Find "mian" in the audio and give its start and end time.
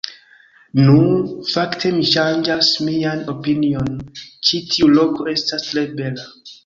2.87-3.21